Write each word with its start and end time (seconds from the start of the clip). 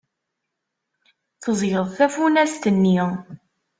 Teẓẓgeḍ 1.41 1.87
tafunast-nni. 1.97 2.99